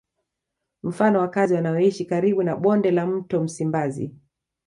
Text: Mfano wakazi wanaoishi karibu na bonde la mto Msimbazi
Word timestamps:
Mfano 0.83 1.19
wakazi 1.19 1.53
wanaoishi 1.53 2.05
karibu 2.05 2.43
na 2.43 2.55
bonde 2.55 2.91
la 2.91 3.05
mto 3.07 3.43
Msimbazi 3.43 4.15